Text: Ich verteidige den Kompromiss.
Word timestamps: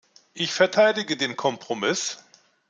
Ich 0.33 0.51
verteidige 0.51 1.15
den 1.15 1.35
Kompromiss. 1.37 2.17